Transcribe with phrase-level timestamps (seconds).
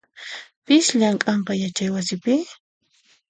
[0.67, 2.35] Pis llamk'anqa yachaywasipi?